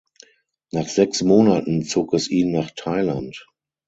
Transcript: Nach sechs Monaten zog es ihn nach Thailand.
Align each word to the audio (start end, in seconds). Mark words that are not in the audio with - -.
Nach 0.71 0.89
sechs 0.89 1.21
Monaten 1.21 1.83
zog 1.83 2.15
es 2.15 2.27
ihn 2.27 2.51
nach 2.51 2.71
Thailand. 2.75 3.45